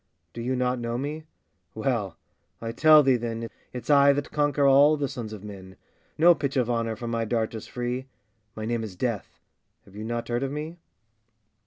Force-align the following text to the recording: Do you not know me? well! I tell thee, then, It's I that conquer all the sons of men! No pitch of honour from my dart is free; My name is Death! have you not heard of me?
Do 0.33 0.41
you 0.41 0.55
not 0.55 0.79
know 0.79 0.97
me? 0.97 1.25
well! 1.75 2.17
I 2.59 2.71
tell 2.71 3.03
thee, 3.03 3.17
then, 3.17 3.51
It's 3.71 3.87
I 3.91 4.13
that 4.13 4.31
conquer 4.31 4.65
all 4.65 4.97
the 4.97 5.07
sons 5.07 5.31
of 5.31 5.43
men! 5.43 5.75
No 6.17 6.33
pitch 6.33 6.57
of 6.57 6.71
honour 6.71 6.95
from 6.95 7.11
my 7.11 7.23
dart 7.23 7.53
is 7.53 7.67
free; 7.67 8.07
My 8.55 8.65
name 8.65 8.83
is 8.83 8.95
Death! 8.95 9.39
have 9.85 9.95
you 9.95 10.03
not 10.03 10.27
heard 10.27 10.41
of 10.41 10.51
me? 10.51 10.79